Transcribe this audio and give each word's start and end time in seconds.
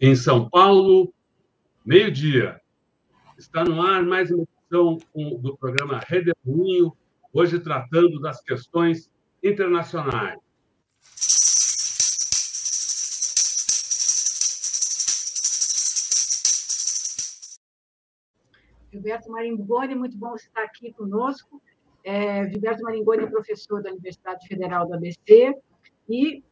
em 0.00 0.16
São 0.16 0.48
Paulo, 0.48 1.12
meio-dia. 1.84 2.58
Está 3.36 3.62
no 3.62 3.82
ar 3.82 4.02
mais 4.02 4.30
uma 4.30 4.44
edição 4.44 4.98
do 5.38 5.56
programa 5.58 6.00
Redemoinho, 6.06 6.96
hoje 7.30 7.60
tratando 7.60 8.18
das 8.18 8.40
questões 8.40 9.10
internacionais. 9.42 10.38
Gilberto 18.90 19.30
Maringoni, 19.30 19.94
muito 19.94 20.16
bom 20.16 20.34
estar 20.34 20.62
aqui 20.62 20.92
conosco. 20.94 21.62
É, 22.02 22.48
Gilberto 22.48 22.82
Maringoni 22.82 23.24
é 23.24 23.26
professor 23.26 23.82
da 23.82 23.90
Universidade 23.90 24.48
Federal 24.48 24.86
do 24.86 24.94
ABC 24.94 25.54
e 26.08 26.42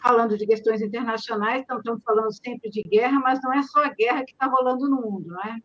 falando 0.00 0.36
de 0.36 0.46
questões 0.46 0.80
internacionais, 0.80 1.62
então 1.62 1.78
estamos 1.78 2.02
falando 2.02 2.32
sempre 2.32 2.70
de 2.70 2.82
guerra, 2.82 3.18
mas 3.20 3.40
não 3.42 3.52
é 3.52 3.62
só 3.62 3.84
a 3.84 3.88
guerra 3.88 4.24
que 4.24 4.32
está 4.32 4.46
rolando 4.46 4.88
no 4.88 5.00
mundo, 5.00 5.28
não 5.28 5.40
é? 5.40 5.58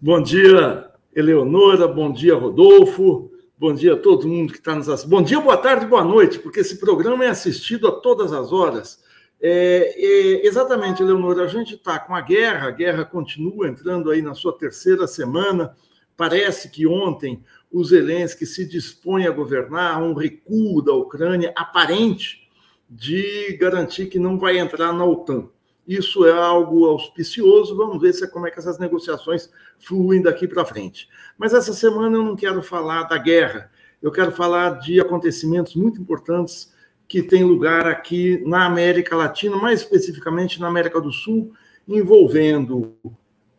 Bom 0.00 0.22
dia, 0.22 0.90
Eleonora, 1.14 1.86
bom 1.86 2.10
dia, 2.10 2.34
Rodolfo, 2.34 3.30
bom 3.58 3.74
dia 3.74 3.94
a 3.94 3.98
todo 3.98 4.26
mundo 4.26 4.52
que 4.52 4.58
está 4.58 4.74
nos 4.74 4.88
assistindo. 4.88 5.10
Bom 5.10 5.22
dia, 5.22 5.40
boa 5.40 5.56
tarde, 5.56 5.86
boa 5.86 6.04
noite, 6.04 6.38
porque 6.38 6.60
esse 6.60 6.78
programa 6.80 7.24
é 7.24 7.28
assistido 7.28 7.86
a 7.86 7.92
todas 7.92 8.32
as 8.32 8.52
horas. 8.52 9.02
É, 9.42 9.94
é, 9.96 10.46
exatamente, 10.46 11.02
Eleonora, 11.02 11.44
a 11.44 11.48
gente 11.48 11.74
está 11.74 11.98
com 11.98 12.14
a 12.14 12.20
guerra, 12.20 12.68
a 12.68 12.70
guerra 12.70 13.04
continua 13.04 13.68
entrando 13.68 14.10
aí 14.10 14.22
na 14.22 14.34
sua 14.34 14.56
terceira 14.56 15.06
semana. 15.06 15.76
Parece 16.16 16.70
que 16.70 16.86
ontem 16.86 17.42
o 17.70 17.82
Zelensky 17.84 18.44
se 18.44 18.66
dispõe 18.66 19.26
a 19.26 19.30
governar 19.30 20.02
um 20.02 20.12
recuo 20.12 20.82
da 20.82 20.92
Ucrânia 20.92 21.52
aparente 21.56 22.49
de 22.90 23.56
garantir 23.60 24.06
que 24.06 24.18
não 24.18 24.36
vai 24.36 24.58
entrar 24.58 24.92
na 24.92 25.04
OTAN. 25.04 25.48
Isso 25.86 26.26
é 26.26 26.32
algo 26.32 26.86
auspicioso, 26.86 27.76
vamos 27.76 28.00
ver 28.00 28.12
se 28.12 28.24
é 28.24 28.26
como 28.26 28.46
é 28.46 28.50
que 28.50 28.58
essas 28.58 28.78
negociações 28.78 29.48
fluem 29.78 30.20
daqui 30.20 30.48
para 30.48 30.64
frente. 30.64 31.08
Mas 31.38 31.54
essa 31.54 31.72
semana 31.72 32.16
eu 32.16 32.22
não 32.22 32.34
quero 32.34 32.62
falar 32.62 33.04
da 33.04 33.16
guerra, 33.16 33.70
eu 34.02 34.10
quero 34.10 34.32
falar 34.32 34.80
de 34.80 35.00
acontecimentos 35.00 35.74
muito 35.76 36.00
importantes 36.00 36.72
que 37.08 37.22
têm 37.22 37.44
lugar 37.44 37.86
aqui 37.86 38.42
na 38.46 38.66
América 38.66 39.16
Latina, 39.16 39.56
mais 39.56 39.80
especificamente 39.80 40.60
na 40.60 40.68
América 40.68 41.00
do 41.00 41.12
Sul, 41.12 41.52
envolvendo 41.86 42.94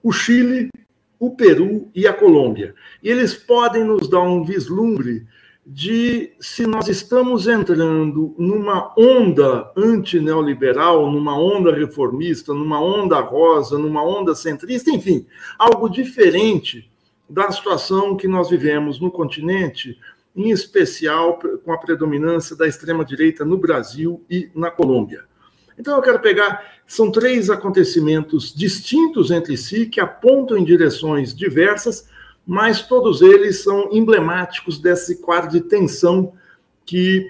o 0.03 0.11
Chile, 0.11 0.69
o 1.19 1.35
Peru 1.35 1.89
e 1.93 2.07
a 2.07 2.13
Colômbia. 2.13 2.73
E 3.03 3.09
eles 3.09 3.33
podem 3.33 3.83
nos 3.83 4.09
dar 4.09 4.21
um 4.21 4.43
vislumbre 4.43 5.27
de 5.65 6.31
se 6.39 6.65
nós 6.65 6.87
estamos 6.87 7.47
entrando 7.47 8.33
numa 8.37 8.93
onda 8.97 9.71
antineoliberal, 9.77 11.11
numa 11.11 11.37
onda 11.37 11.73
reformista, 11.73 12.53
numa 12.53 12.81
onda 12.81 13.19
rosa, 13.19 13.77
numa 13.77 14.03
onda 14.03 14.33
centrista, 14.33 14.89
enfim, 14.89 15.25
algo 15.57 15.87
diferente 15.87 16.89
da 17.29 17.51
situação 17.51 18.17
que 18.17 18.27
nós 18.27 18.49
vivemos 18.49 18.99
no 18.99 19.11
continente, 19.11 19.97
em 20.35 20.49
especial 20.49 21.39
com 21.63 21.71
a 21.71 21.77
predominância 21.77 22.55
da 22.55 22.67
extrema-direita 22.67 23.45
no 23.45 23.57
Brasil 23.57 24.23
e 24.29 24.49
na 24.55 24.71
Colômbia. 24.71 25.23
Então 25.77 25.95
eu 25.95 26.01
quero 26.01 26.19
pegar, 26.19 26.81
são 26.85 27.11
três 27.11 27.49
acontecimentos 27.49 28.53
distintos 28.53 29.31
entre 29.31 29.55
si 29.55 29.85
que 29.85 29.99
apontam 29.99 30.57
em 30.57 30.63
direções 30.63 31.33
diversas, 31.33 32.09
mas 32.51 32.81
todos 32.81 33.21
eles 33.21 33.63
são 33.63 33.87
emblemáticos 33.93 34.77
desse 34.77 35.21
quadro 35.21 35.49
de 35.49 35.61
tensão 35.61 36.33
que 36.85 37.25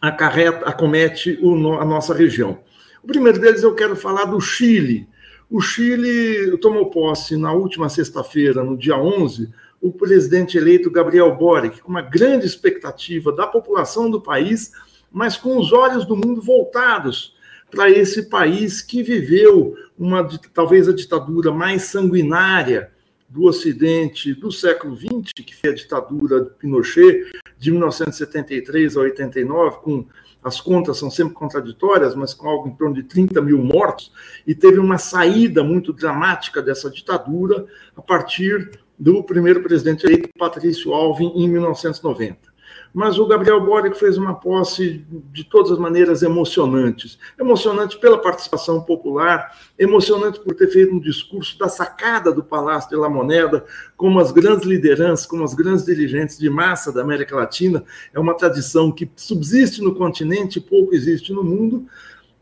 acarreta, 0.00 0.64
acomete 0.64 1.36
o, 1.42 1.72
a 1.72 1.84
nossa 1.84 2.14
região. 2.14 2.60
O 3.02 3.06
primeiro 3.08 3.40
deles 3.40 3.64
eu 3.64 3.74
quero 3.74 3.96
falar 3.96 4.26
do 4.26 4.40
Chile. 4.40 5.08
O 5.50 5.60
Chile 5.60 6.56
tomou 6.58 6.88
posse 6.88 7.36
na 7.36 7.52
última 7.52 7.88
sexta-feira, 7.88 8.62
no 8.62 8.78
dia 8.78 8.96
11, 8.96 9.52
o 9.80 9.90
presidente 9.90 10.56
eleito 10.56 10.88
Gabriel 10.88 11.34
Boric, 11.34 11.82
com 11.82 11.88
uma 11.88 12.02
grande 12.02 12.46
expectativa 12.46 13.32
da 13.32 13.48
população 13.48 14.08
do 14.08 14.20
país, 14.20 14.70
mas 15.10 15.36
com 15.36 15.58
os 15.58 15.72
olhos 15.72 16.06
do 16.06 16.14
mundo 16.14 16.40
voltados 16.40 17.34
para 17.72 17.90
esse 17.90 18.30
país 18.30 18.80
que 18.80 19.02
viveu 19.02 19.74
uma 19.98 20.28
talvez 20.52 20.88
a 20.88 20.92
ditadura 20.92 21.50
mais 21.50 21.82
sanguinária 21.82 22.93
do 23.34 23.46
Ocidente 23.46 24.32
do 24.32 24.52
século 24.52 24.96
XX, 24.96 25.32
que 25.44 25.56
foi 25.56 25.70
a 25.70 25.74
ditadura 25.74 26.40
de 26.40 26.50
Pinochet, 26.50 27.32
de 27.58 27.72
1973 27.72 28.96
a 28.96 29.00
89, 29.00 29.78
com 29.78 30.06
as 30.40 30.60
contas 30.60 30.98
são 30.98 31.10
sempre 31.10 31.34
contraditórias, 31.34 32.14
mas 32.14 32.32
com 32.32 32.48
algo 32.48 32.68
em 32.68 32.76
torno 32.76 32.94
de 32.94 33.02
30 33.02 33.42
mil 33.42 33.58
mortos, 33.58 34.12
e 34.46 34.54
teve 34.54 34.78
uma 34.78 34.98
saída 34.98 35.64
muito 35.64 35.92
dramática 35.92 36.62
dessa 36.62 36.88
ditadura 36.88 37.66
a 37.96 38.00
partir 38.00 38.78
do 38.96 39.24
primeiro 39.24 39.64
presidente 39.64 40.06
eleito, 40.06 40.28
Patrício 40.38 40.92
Alvim, 40.92 41.32
em 41.34 41.48
1990 41.48 42.53
mas 42.94 43.18
o 43.18 43.26
Gabriel 43.26 43.60
Boric 43.60 43.98
fez 43.98 44.16
uma 44.16 44.34
posse 44.34 45.04
de 45.32 45.42
todas 45.42 45.72
as 45.72 45.78
maneiras 45.78 46.22
emocionantes. 46.22 47.18
Emocionante 47.36 47.98
pela 47.98 48.16
participação 48.16 48.80
popular, 48.80 49.52
emocionante 49.76 50.38
por 50.38 50.54
ter 50.54 50.68
feito 50.68 50.94
um 50.94 51.00
discurso 51.00 51.58
da 51.58 51.68
sacada 51.68 52.30
do 52.30 52.44
Palácio 52.44 52.90
de 52.90 52.96
La 52.96 53.10
Moneda, 53.10 53.64
como 53.96 54.20
as 54.20 54.30
grandes 54.30 54.64
lideranças, 54.64 55.26
como 55.26 55.42
as 55.42 55.54
grandes 55.54 55.84
dirigentes 55.84 56.38
de 56.38 56.48
massa 56.48 56.92
da 56.92 57.02
América 57.02 57.34
Latina. 57.34 57.82
É 58.12 58.20
uma 58.20 58.34
tradição 58.34 58.92
que 58.92 59.10
subsiste 59.16 59.82
no 59.82 59.96
continente 59.96 60.60
e 60.60 60.62
pouco 60.62 60.94
existe 60.94 61.32
no 61.32 61.42
mundo. 61.42 61.86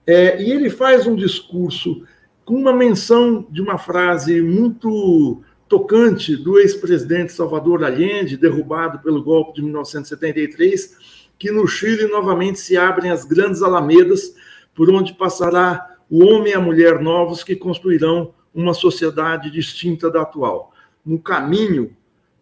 É, 0.07 0.43
e 0.43 0.53
ele 0.53 0.69
faz 0.69 1.07
um 1.07 1.17
discurso 1.17 2.03
com 2.45 2.57
uma 2.57 2.75
menção 2.75 3.47
de 3.49 3.63
uma 3.63 3.79
frase 3.79 4.43
muito 4.43 5.43
tocante 5.72 6.37
do 6.37 6.59
ex-presidente 6.59 7.33
Salvador 7.33 7.83
Allende, 7.83 8.37
derrubado 8.37 8.99
pelo 8.99 9.22
golpe 9.22 9.55
de 9.55 9.62
1973, 9.62 10.99
que 11.38 11.50
no 11.50 11.66
Chile 11.66 12.09
novamente 12.09 12.60
se 12.60 12.77
abrem 12.77 13.10
as 13.10 13.25
grandes 13.25 13.62
alamedas 13.62 14.34
por 14.75 14.91
onde 14.91 15.15
passará 15.15 15.97
o 16.10 16.27
homem 16.27 16.53
e 16.53 16.55
a 16.55 16.60
mulher 16.60 17.00
novos 17.00 17.43
que 17.43 17.56
construirão 17.56 18.34
uma 18.55 18.75
sociedade 18.75 19.50
distinta 19.50 20.10
da 20.10 20.21
atual. 20.21 20.75
No 21.03 21.19
caminho 21.19 21.97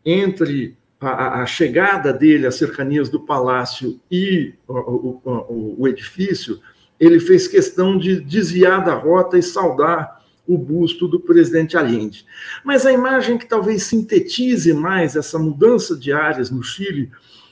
entre 0.04 0.76
a, 1.00 1.42
a 1.42 1.46
chegada 1.46 2.12
dele 2.12 2.48
às 2.48 2.56
cercanias 2.56 3.08
do 3.08 3.20
palácio 3.20 4.00
e 4.10 4.54
o, 4.66 5.20
o, 5.22 5.76
o 5.78 5.86
edifício, 5.86 6.60
ele 6.98 7.20
fez 7.20 7.46
questão 7.46 7.96
de 7.96 8.20
desviar 8.20 8.84
da 8.84 8.94
rota 8.94 9.38
e 9.38 9.42
saudar 9.42 10.19
o 10.52 10.58
busto 10.58 11.06
do 11.06 11.20
presidente 11.20 11.76
Allende. 11.76 12.26
Mas 12.64 12.84
a 12.84 12.92
imagem 12.92 13.38
que 13.38 13.46
talvez 13.46 13.84
sintetize 13.84 14.72
mais 14.74 15.14
essa 15.14 15.38
mudança 15.38 15.96
de 15.96 16.12
áreas 16.12 16.50
no 16.50 16.62
Chile 16.62 17.10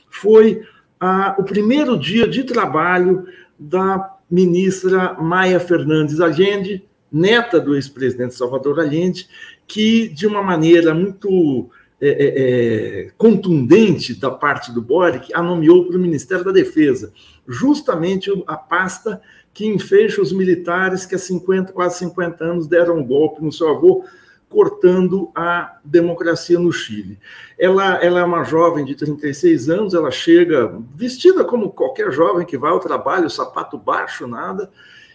foi 0.09 0.63
a, 0.99 1.35
o 1.37 1.43
primeiro 1.43 1.97
dia 1.97 2.27
de 2.27 2.43
trabalho 2.43 3.25
da 3.57 4.17
ministra 4.29 5.13
Maia 5.13 5.59
Fernandes 5.59 6.19
Allende, 6.19 6.83
neta 7.11 7.59
do 7.59 7.75
ex-presidente 7.75 8.35
Salvador 8.35 8.79
Allende, 8.79 9.27
que, 9.65 10.09
de 10.09 10.27
uma 10.27 10.43
maneira 10.43 10.93
muito 10.93 11.69
é, 12.01 12.09
é, 12.09 13.05
é 13.07 13.11
contundente 13.17 14.13
da 14.13 14.31
parte 14.31 14.71
do 14.71 14.81
Boric, 14.81 15.33
a 15.33 15.41
nomeou 15.41 15.85
para 15.85 15.97
o 15.97 15.99
Ministério 15.99 16.45
da 16.45 16.51
Defesa, 16.51 17.11
justamente 17.47 18.31
a 18.47 18.55
pasta 18.55 19.21
que 19.53 19.65
enfecha 19.65 20.21
os 20.21 20.31
militares 20.31 21.05
que 21.05 21.15
há 21.15 21.19
50, 21.19 21.73
quase 21.73 21.99
50 21.99 22.43
anos 22.43 22.67
deram 22.67 22.97
um 22.97 23.05
golpe 23.05 23.43
no 23.43 23.51
seu 23.51 23.69
avô, 23.69 24.05
cortando 24.47 25.29
a 25.35 25.77
democracia 25.83 26.57
no 26.57 26.71
Chile. 26.71 27.19
Ela, 27.57 28.03
ela 28.03 28.19
é 28.19 28.23
uma 28.23 28.43
jovem 28.43 28.83
de 28.83 28.95
36 28.95 29.69
anos, 29.69 29.93
ela 29.93 30.09
chega 30.09 30.75
vestida 30.95 31.43
como 31.43 31.69
qualquer 31.69 32.11
jovem 32.11 32.45
que 32.45 32.57
vai 32.57 32.71
ao 32.71 32.79
trabalho, 32.79 33.29
sapato 33.29 33.77
baixo, 33.77 34.27
nada, 34.27 34.71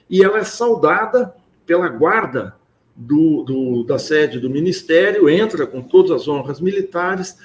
e 0.09 0.23
ela 0.23 0.39
é 0.39 0.45
saudada 0.45 1.35
pela 1.67 1.89
guarda 1.89 2.55
do, 2.97 3.43
do, 3.43 3.85
da 3.85 3.99
sede 3.99 4.39
do 4.39 4.49
ministério, 4.49 5.29
entra 5.29 5.67
com 5.67 5.83
todas 5.83 6.11
as 6.13 6.29
honras 6.29 6.61
militares, 6.61 7.37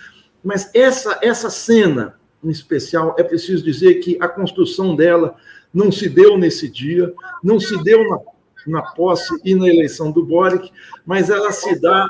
mas 0.44 0.70
essa, 0.74 1.20
essa 1.22 1.50
cena, 1.50 2.20
em 2.44 2.50
especial, 2.50 3.16
é 3.18 3.24
preciso 3.24 3.64
dizer 3.64 3.96
que 3.96 4.18
a 4.22 4.28
construção 4.28 4.96
dela 4.96 5.36
não 5.74 5.92
se 5.92 6.08
deu 6.08 6.38
nesse 6.38 6.70
dia, 6.70 7.14
não 7.44 7.60
se 7.60 7.82
deu 7.84 8.08
na, 8.08 8.20
na 8.68 8.82
posse 8.92 9.40
e 9.44 9.56
na 9.56 9.68
eleição 9.68 10.12
do 10.12 10.26
Boric, 10.26 10.72
mas 11.06 11.30
ela 11.30 11.52
se 11.52 11.80
dá. 11.80 12.08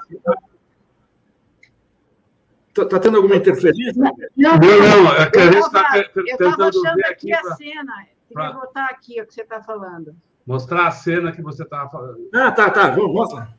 Está 2.70 2.86
tá 2.86 3.00
tendo 3.00 3.18
alguma 3.18 3.36
interferência? 3.36 3.94
Não, 3.96 4.16
não, 4.36 5.04
não 5.04 5.14
é 5.14 5.30
que 5.30 5.40
a 5.40 5.52
gente 5.52 5.66
está 5.66 6.04
tentando 6.38 6.82
ver 6.96 7.06
aqui. 7.06 7.34
a 7.34 7.56
cena. 7.56 8.08
Queria 8.28 8.52
botar 8.52 8.86
aqui 8.86 9.20
o 9.20 9.26
que 9.26 9.34
você 9.34 9.42
está 9.42 9.62
falando. 9.62 10.16
Mostrar 10.50 10.88
a 10.88 10.92
cena 10.92 11.32
que 11.32 11.44
você 11.44 11.62
estava 11.62 11.88
falando. 11.92 12.28
Ah, 12.34 12.52
tá, 12.52 12.72
tá. 12.72 12.90
Vamos, 12.90 13.14
mostra. 13.14 13.56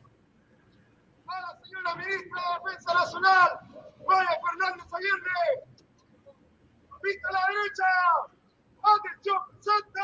Fala, 1.25 1.57
senhora 1.63 1.95
ministra 1.95 2.41
da 2.41 2.59
Defesa 2.59 2.93
Nacional, 2.93 3.59
Maria 4.05 4.39
Fernandes 4.41 4.93
Aguirre. 4.93 5.63
Vista 7.01 7.29
a 7.29 7.31
la 7.31 7.47
derecha. 7.47 7.85
Atención, 8.83 9.39
presente. 9.63 10.01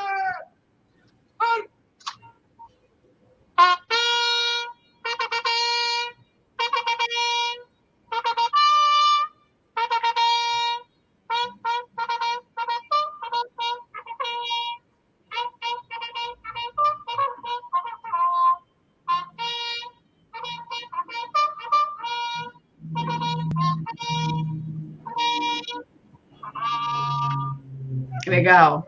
Que 28.28 28.32
legal. 28.32 28.86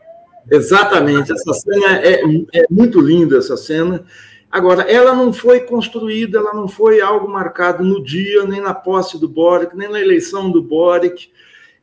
Exatamente, 0.51 1.31
essa 1.31 1.53
cena 1.53 1.97
é, 2.01 2.21
é 2.53 2.65
muito 2.69 2.99
linda, 2.99 3.37
essa 3.37 3.55
cena. 3.55 4.03
Agora, 4.51 4.81
ela 4.81 5.13
não 5.13 5.31
foi 5.31 5.61
construída, 5.61 6.39
ela 6.39 6.53
não 6.53 6.67
foi 6.67 6.99
algo 6.99 7.29
marcado 7.29 7.81
no 7.81 8.03
dia, 8.03 8.43
nem 8.43 8.59
na 8.59 8.73
posse 8.73 9.17
do 9.17 9.29
Boric, 9.29 9.77
nem 9.77 9.89
na 9.89 10.01
eleição 10.01 10.51
do 10.51 10.61
Boric. 10.61 11.31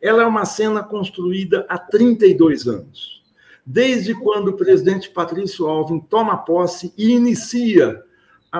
Ela 0.02 0.22
é 0.22 0.26
uma 0.26 0.44
cena 0.44 0.82
construída 0.82 1.64
há 1.66 1.78
32 1.78 2.66
anos. 2.66 3.22
Desde 3.64 4.12
quando 4.14 4.48
o 4.48 4.56
presidente 4.56 5.08
Patrício 5.08 5.66
Alvim 5.66 5.98
toma 5.98 6.36
posse 6.36 6.92
e 6.98 7.12
inicia 7.12 8.02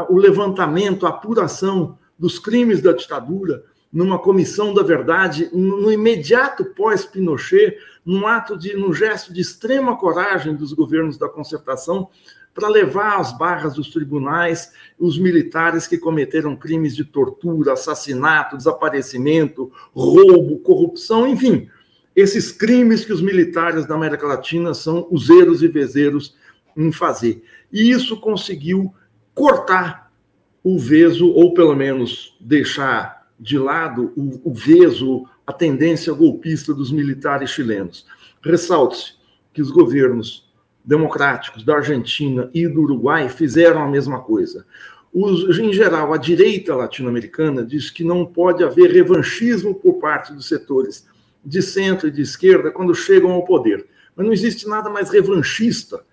o 0.08 0.16
levantamento, 0.16 1.04
a 1.04 1.10
apuração 1.10 1.98
dos 2.18 2.38
crimes 2.38 2.80
da 2.80 2.92
ditadura, 2.92 3.62
numa 3.92 4.18
comissão 4.18 4.74
da 4.74 4.82
verdade, 4.82 5.48
no 5.52 5.90
imediato 5.90 6.64
pós-Pinochet, 6.64 7.78
num 8.04 8.26
ato 8.26 8.56
de, 8.56 8.74
num 8.74 8.92
gesto 8.92 9.32
de 9.32 9.40
extrema 9.40 9.96
coragem 9.96 10.54
dos 10.54 10.72
governos 10.72 11.16
da 11.16 11.28
concertação, 11.28 12.08
para 12.56 12.68
levar 12.68 13.20
às 13.20 13.36
barras 13.36 13.74
dos 13.74 13.90
tribunais 13.90 14.72
os 14.98 15.18
militares 15.18 15.86
que 15.86 15.98
cometeram 15.98 16.56
crimes 16.56 16.96
de 16.96 17.04
tortura, 17.04 17.74
assassinato, 17.74 18.56
desaparecimento, 18.56 19.70
roubo, 19.94 20.58
corrupção, 20.60 21.26
enfim, 21.26 21.68
esses 22.14 22.50
crimes 22.50 23.04
que 23.04 23.12
os 23.12 23.20
militares 23.20 23.84
da 23.84 23.94
América 23.94 24.26
Latina 24.26 24.72
são 24.72 25.06
useiros 25.10 25.62
e 25.62 25.68
vezeiros 25.68 26.34
em 26.74 26.90
fazer. 26.90 27.44
E 27.70 27.90
isso 27.90 28.18
conseguiu 28.18 28.92
cortar 29.34 30.10
o 30.64 30.78
veso, 30.78 31.28
ou 31.28 31.52
pelo 31.52 31.76
menos 31.76 32.34
deixar 32.40 33.15
de 33.38 33.58
lado 33.58 34.12
o, 34.16 34.50
o 34.50 34.54
veso, 34.54 35.24
a 35.46 35.52
tendência 35.52 36.12
golpista 36.12 36.72
dos 36.72 36.90
militares 36.90 37.50
chilenos. 37.50 38.06
Ressalte-se 38.42 39.14
que 39.52 39.60
os 39.62 39.70
governos 39.70 40.46
democráticos 40.84 41.64
da 41.64 41.76
Argentina 41.76 42.50
e 42.54 42.66
do 42.68 42.82
Uruguai 42.82 43.28
fizeram 43.28 43.82
a 43.82 43.88
mesma 43.88 44.20
coisa. 44.20 44.64
Os, 45.12 45.58
em 45.58 45.72
geral, 45.72 46.12
a 46.12 46.18
direita 46.18 46.74
latino-americana 46.74 47.64
diz 47.64 47.90
que 47.90 48.04
não 48.04 48.24
pode 48.24 48.62
haver 48.62 48.90
revanchismo 48.90 49.74
por 49.74 49.94
parte 49.94 50.32
dos 50.32 50.46
setores 50.46 51.06
de 51.44 51.62
centro 51.62 52.08
e 52.08 52.10
de 52.10 52.22
esquerda 52.22 52.70
quando 52.70 52.94
chegam 52.94 53.30
ao 53.32 53.44
poder. 53.44 53.86
Mas 54.14 54.26
não 54.26 54.32
existe 54.32 54.68
nada 54.68 54.90
mais 54.90 55.10
revanchista 55.10 56.04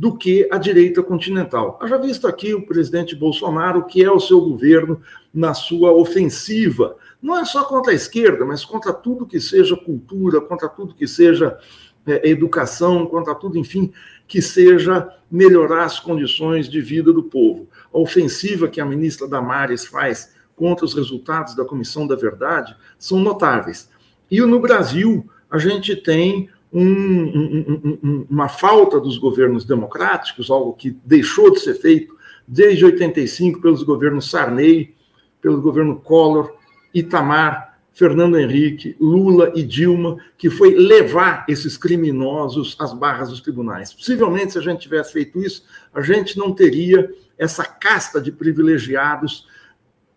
do 0.00 0.16
que 0.16 0.48
a 0.50 0.56
direita 0.56 1.02
continental. 1.02 1.78
Já 1.86 1.98
visto 1.98 2.26
aqui 2.26 2.54
o 2.54 2.64
presidente 2.64 3.14
Bolsonaro, 3.14 3.84
que 3.84 4.02
é 4.02 4.10
o 4.10 4.18
seu 4.18 4.40
governo 4.40 4.98
na 5.32 5.52
sua 5.52 5.92
ofensiva, 5.92 6.96
não 7.20 7.36
é 7.36 7.44
só 7.44 7.64
contra 7.64 7.92
a 7.92 7.94
esquerda, 7.94 8.42
mas 8.46 8.64
contra 8.64 8.94
tudo 8.94 9.26
que 9.26 9.38
seja 9.38 9.76
cultura, 9.76 10.40
contra 10.40 10.70
tudo 10.70 10.94
que 10.94 11.06
seja 11.06 11.58
é, 12.06 12.30
educação, 12.30 13.04
contra 13.04 13.34
tudo, 13.34 13.58
enfim, 13.58 13.92
que 14.26 14.40
seja 14.40 15.06
melhorar 15.30 15.84
as 15.84 16.00
condições 16.00 16.66
de 16.66 16.80
vida 16.80 17.12
do 17.12 17.24
povo. 17.24 17.68
A 17.92 17.98
ofensiva 17.98 18.68
que 18.68 18.80
a 18.80 18.86
ministra 18.86 19.28
Damares 19.28 19.84
faz 19.84 20.32
contra 20.56 20.86
os 20.86 20.94
resultados 20.94 21.54
da 21.54 21.62
Comissão 21.66 22.06
da 22.06 22.16
Verdade 22.16 22.74
são 22.98 23.18
notáveis. 23.18 23.90
E 24.30 24.40
no 24.40 24.60
Brasil, 24.60 25.28
a 25.50 25.58
gente 25.58 25.94
tem 25.94 26.48
um, 26.72 26.82
um, 26.82 27.98
um, 28.02 28.26
uma 28.30 28.48
falta 28.48 29.00
dos 29.00 29.18
governos 29.18 29.64
democráticos, 29.64 30.50
algo 30.50 30.72
que 30.72 30.96
deixou 31.04 31.50
de 31.50 31.60
ser 31.60 31.74
feito 31.74 32.16
desde 32.46 32.84
85 32.84 33.60
pelos 33.60 33.82
governos 33.82 34.30
Sarney, 34.30 34.94
pelo 35.40 35.60
governo 35.60 35.96
Collor, 35.96 36.52
Itamar, 36.94 37.78
Fernando 37.92 38.38
Henrique, 38.38 38.96
Lula 39.00 39.52
e 39.54 39.62
Dilma, 39.62 40.16
que 40.38 40.48
foi 40.48 40.74
levar 40.74 41.44
esses 41.48 41.76
criminosos 41.76 42.76
às 42.78 42.92
barras 42.92 43.30
dos 43.30 43.40
tribunais. 43.40 43.92
Possivelmente, 43.92 44.52
se 44.52 44.58
a 44.58 44.62
gente 44.62 44.80
tivesse 44.80 45.12
feito 45.12 45.40
isso, 45.40 45.64
a 45.92 46.00
gente 46.00 46.38
não 46.38 46.52
teria 46.52 47.12
essa 47.36 47.64
casta 47.64 48.20
de 48.20 48.30
privilegiados 48.30 49.46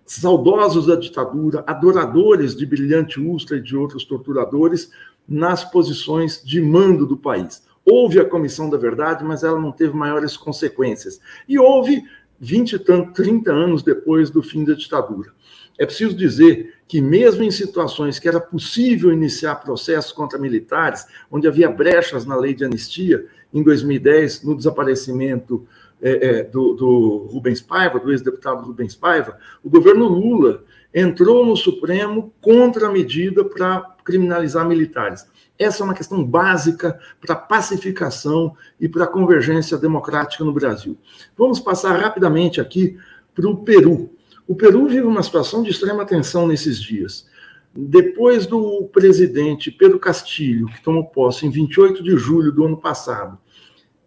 saudosos 0.05 0.85
da 0.85 0.95
ditadura, 0.95 1.63
adoradores 1.65 2.55
de 2.55 2.65
Brilhante 2.65 3.19
Ustra 3.19 3.57
e 3.57 3.61
de 3.61 3.75
outros 3.75 4.05
torturadores, 4.05 4.91
nas 5.27 5.63
posições 5.63 6.41
de 6.43 6.61
mando 6.61 7.05
do 7.05 7.17
país. 7.17 7.63
Houve 7.85 8.19
a 8.19 8.25
Comissão 8.25 8.69
da 8.69 8.77
Verdade, 8.77 9.23
mas 9.23 9.43
ela 9.43 9.59
não 9.59 9.71
teve 9.71 9.93
maiores 9.93 10.37
consequências. 10.37 11.19
E 11.47 11.59
houve 11.59 12.03
20 12.39 12.73
e 12.73 12.79
30 12.79 13.51
anos 13.51 13.83
depois 13.83 14.29
do 14.29 14.41
fim 14.41 14.63
da 14.63 14.73
ditadura. 14.73 15.31
É 15.77 15.85
preciso 15.85 16.15
dizer 16.15 16.75
que, 16.87 17.01
mesmo 17.01 17.43
em 17.43 17.51
situações 17.51 18.19
que 18.19 18.27
era 18.27 18.39
possível 18.39 19.11
iniciar 19.11 19.55
processos 19.55 20.11
contra 20.11 20.37
militares, 20.37 21.05
onde 21.31 21.47
havia 21.47 21.69
brechas 21.69 22.25
na 22.25 22.35
lei 22.35 22.53
de 22.53 22.63
anistia, 22.63 23.25
em 23.53 23.63
2010, 23.63 24.43
no 24.43 24.55
desaparecimento 24.55 25.67
é, 26.03 26.27
é, 26.39 26.43
do, 26.43 26.73
do 26.73 27.29
Rubens 27.31 27.61
Paiva, 27.61 27.97
do 27.97 28.11
ex-deputado 28.11 28.65
Rubens 28.65 28.93
Paiva, 28.93 29.37
o 29.63 29.69
governo 29.69 30.05
Lula 30.05 30.65
entrou 30.93 31.45
no 31.45 31.55
Supremo 31.55 32.33
contra 32.41 32.87
a 32.87 32.91
medida 32.91 33.43
para 33.45 33.95
criminalizar 34.03 34.67
militares. 34.67 35.25
Essa 35.57 35.81
é 35.81 35.85
uma 35.85 35.93
questão 35.93 36.21
básica 36.23 36.99
para 37.21 37.35
pacificação 37.35 38.53
e 38.79 38.89
para 38.89 39.07
convergência 39.07 39.77
democrática 39.77 40.43
no 40.43 40.51
Brasil. 40.51 40.97
Vamos 41.37 41.59
passar 41.59 41.97
rapidamente 41.97 42.59
aqui 42.59 42.97
para 43.33 43.47
o 43.47 43.63
Peru. 43.63 44.11
O 44.45 44.55
Peru 44.55 44.85
vive 44.87 45.07
uma 45.07 45.23
situação 45.23 45.63
de 45.63 45.71
extrema 45.71 46.05
tensão 46.05 46.45
nesses 46.45 46.81
dias. 46.81 47.25
Depois 47.73 48.45
do 48.45 48.89
presidente 48.91 49.71
Pedro 49.71 49.97
Castilho, 49.99 50.67
que 50.67 50.83
tomou 50.83 51.05
posse 51.05 51.47
em 51.47 51.49
28 51.49 52.03
de 52.03 52.17
julho 52.17 52.51
do 52.51 52.65
ano 52.65 52.77
passado, 52.77 53.37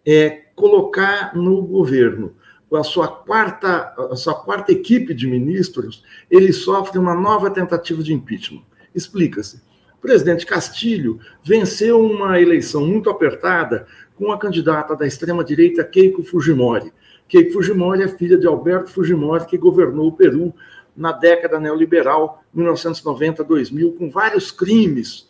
é, 0.05 0.46
colocar 0.57 1.35
no 1.35 1.61
governo 1.61 2.33
a 2.73 2.83
sua 2.83 3.07
quarta, 3.07 3.93
a 4.11 4.15
sua 4.15 4.33
quarta 4.33 4.71
equipe 4.71 5.13
de 5.13 5.27
ministros, 5.27 6.03
ele 6.29 6.51
sofre 6.51 6.97
uma 6.97 7.13
nova 7.13 7.51
tentativa 7.51 8.01
de 8.01 8.11
impeachment. 8.11 8.63
Explica-se. 8.93 9.61
O 9.97 10.01
presidente 10.01 10.47
Castilho 10.47 11.19
venceu 11.43 12.01
uma 12.03 12.41
eleição 12.41 12.85
muito 12.85 13.07
apertada 13.07 13.85
com 14.15 14.31
a 14.31 14.37
candidata 14.37 14.95
da 14.95 15.05
extrema-direita 15.05 15.83
Keiko 15.83 16.23
Fujimori. 16.23 16.91
Keiko 17.29 17.53
Fujimori 17.53 18.01
é 18.01 18.07
filha 18.07 18.37
de 18.37 18.47
Alberto 18.47 18.89
Fujimori, 18.89 19.45
que 19.45 19.57
governou 19.59 20.07
o 20.07 20.11
Peru 20.13 20.53
na 20.95 21.11
década 21.11 21.59
neoliberal, 21.59 22.43
1990-2000, 22.55 23.95
com 23.95 24.09
vários 24.09 24.49
crimes 24.49 25.29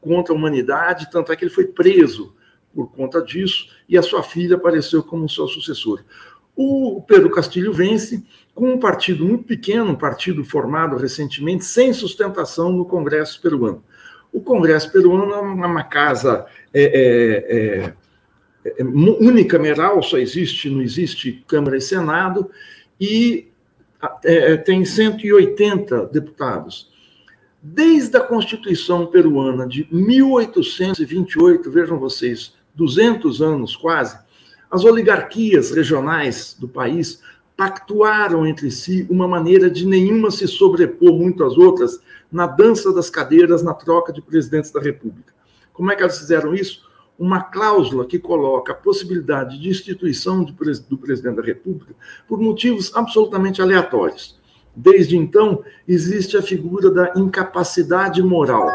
contra 0.00 0.32
a 0.32 0.36
humanidade, 0.36 1.10
tanto 1.10 1.32
é 1.32 1.36
que 1.36 1.44
ele 1.44 1.50
foi 1.50 1.66
preso 1.66 2.32
por 2.78 2.92
conta 2.92 3.20
disso, 3.20 3.70
e 3.88 3.98
a 3.98 4.02
sua 4.02 4.22
filha 4.22 4.54
apareceu 4.54 5.02
como 5.02 5.28
sua 5.28 5.48
sucessora. 5.48 6.04
O 6.54 7.02
Pedro 7.08 7.28
Castilho 7.28 7.72
vence 7.72 8.24
com 8.54 8.70
um 8.70 8.78
partido 8.78 9.24
muito 9.24 9.42
pequeno, 9.42 9.90
um 9.90 9.96
partido 9.96 10.44
formado 10.44 10.96
recentemente, 10.96 11.64
sem 11.64 11.92
sustentação 11.92 12.70
no 12.70 12.84
Congresso 12.84 13.42
peruano. 13.42 13.82
O 14.32 14.40
Congresso 14.40 14.92
peruano 14.92 15.34
é 15.34 15.40
uma 15.66 15.82
casa 15.82 16.46
é, 16.72 16.84
é, 16.84 17.92
é, 18.64 18.74
é 18.78 18.84
unicameral, 18.84 20.00
só 20.00 20.16
existe, 20.16 20.70
não 20.70 20.80
existe 20.80 21.44
Câmara 21.48 21.78
e 21.78 21.80
Senado, 21.80 22.48
e 23.00 23.48
é, 24.22 24.56
tem 24.56 24.84
180 24.84 26.06
deputados. 26.06 26.92
Desde 27.60 28.16
a 28.16 28.20
Constituição 28.20 29.06
peruana 29.06 29.66
de 29.66 29.88
1828, 29.90 31.68
vejam 31.72 31.98
vocês, 31.98 32.56
200 32.78 33.42
anos 33.42 33.74
quase, 33.74 34.16
as 34.70 34.84
oligarquias 34.84 35.72
regionais 35.72 36.56
do 36.58 36.68
país 36.68 37.20
pactuaram 37.56 38.46
entre 38.46 38.70
si 38.70 39.04
uma 39.10 39.26
maneira 39.26 39.68
de 39.68 39.84
nenhuma 39.84 40.30
se 40.30 40.46
sobrepor 40.46 41.12
muito 41.12 41.42
às 41.42 41.58
outras 41.58 42.00
na 42.30 42.46
dança 42.46 42.92
das 42.92 43.10
cadeiras, 43.10 43.64
na 43.64 43.74
troca 43.74 44.12
de 44.12 44.22
presidentes 44.22 44.70
da 44.70 44.80
República. 44.80 45.34
Como 45.72 45.90
é 45.90 45.96
que 45.96 46.02
elas 46.02 46.20
fizeram 46.20 46.54
isso? 46.54 46.86
Uma 47.18 47.42
cláusula 47.42 48.06
que 48.06 48.16
coloca 48.16 48.70
a 48.70 48.76
possibilidade 48.76 49.60
de 49.60 49.68
instituição 49.68 50.44
do 50.44 50.96
presidente 50.96 51.34
da 51.34 51.42
República 51.42 51.94
por 52.28 52.38
motivos 52.38 52.94
absolutamente 52.94 53.60
aleatórios. 53.60 54.38
Desde 54.76 55.16
então, 55.16 55.64
existe 55.88 56.36
a 56.36 56.42
figura 56.42 56.92
da 56.92 57.12
incapacidade 57.16 58.22
moral 58.22 58.70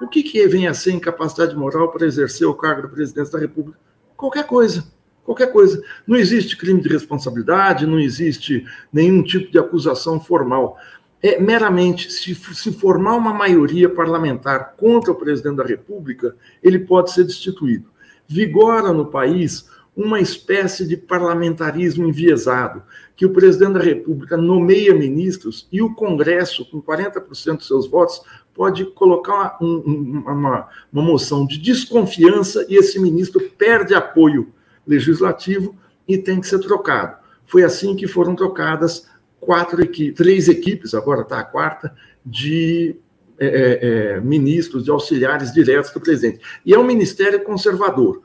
o 0.00 0.08
que, 0.08 0.22
que 0.22 0.46
vem 0.46 0.66
a 0.66 0.74
ser 0.74 0.92
incapacidade 0.92 1.54
moral 1.56 1.90
para 1.90 2.06
exercer 2.06 2.46
o 2.46 2.54
cargo 2.54 2.82
do 2.82 2.88
presidente 2.88 3.30
da 3.30 3.38
República? 3.38 3.78
Qualquer 4.16 4.46
coisa. 4.46 4.84
Qualquer 5.24 5.50
coisa. 5.50 5.82
Não 6.06 6.16
existe 6.16 6.56
crime 6.56 6.80
de 6.80 6.88
responsabilidade, 6.88 7.86
não 7.86 7.98
existe 7.98 8.64
nenhum 8.92 9.22
tipo 9.22 9.50
de 9.50 9.58
acusação 9.58 10.20
formal. 10.20 10.76
É 11.22 11.40
meramente, 11.40 12.12
se, 12.12 12.34
se 12.34 12.72
formar 12.72 13.16
uma 13.16 13.32
maioria 13.32 13.88
parlamentar 13.88 14.74
contra 14.76 15.12
o 15.12 15.14
presidente 15.14 15.56
da 15.56 15.64
República, 15.64 16.36
ele 16.62 16.78
pode 16.78 17.12
ser 17.12 17.24
destituído. 17.24 17.88
Vigora 18.28 18.92
no 18.92 19.06
país 19.06 19.66
uma 19.96 20.20
espécie 20.20 20.86
de 20.86 20.96
parlamentarismo 20.96 22.06
enviesado, 22.06 22.82
que 23.16 23.24
o 23.24 23.32
presidente 23.32 23.74
da 23.74 23.80
República 23.80 24.36
nomeia 24.36 24.92
ministros 24.92 25.68
e 25.70 25.80
o 25.80 25.94
Congresso, 25.94 26.68
com 26.68 26.82
40% 26.82 27.58
dos 27.58 27.66
seus 27.66 27.88
votos, 27.88 28.20
pode 28.54 28.84
colocar 28.86 29.58
uma, 29.60 30.68
uma, 30.92 31.02
moção 31.02 31.44
de 31.44 31.58
desconfiança 31.58 32.64
e 32.68 32.76
esse 32.76 33.00
ministro 33.00 33.40
perde 33.58 33.94
apoio 33.94 34.52
legislativo 34.86 35.74
e 36.06 36.16
tem 36.16 36.40
que 36.40 36.46
ser 36.46 36.60
trocado. 36.60 37.16
Foi 37.44 37.64
assim 37.64 37.96
que 37.96 38.06
foram 38.06 38.36
trocadas 38.36 39.08
quatro 39.40 39.84
três 40.14 40.48
equipes, 40.48 40.94
agora 40.94 41.22
está 41.22 41.40
a 41.40 41.44
quarta, 41.44 41.94
de 42.24 42.96
é, 43.38 43.46
é, 43.46 43.78
é, 44.16 44.20
ministros, 44.20 44.84
de 44.84 44.90
auxiliares 44.90 45.52
diretos 45.52 45.90
do 45.90 46.00
presidente. 46.00 46.40
E 46.64 46.72
é 46.72 46.78
um 46.78 46.84
ministério 46.84 47.42
conservador. 47.42 48.22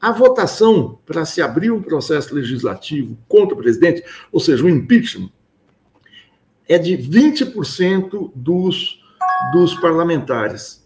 A 0.00 0.12
votação 0.12 0.98
para 1.04 1.24
se 1.24 1.42
abrir 1.42 1.70
um 1.70 1.82
processo 1.82 2.34
legislativo 2.34 3.18
contra 3.26 3.54
o 3.54 3.58
presidente, 3.58 4.04
ou 4.30 4.38
seja, 4.38 4.64
o 4.64 4.68
impeachment, 4.68 5.30
é 6.68 6.78
de 6.78 6.96
20% 6.96 8.30
dos, 8.34 9.03
dos 9.52 9.74
parlamentares. 9.74 10.84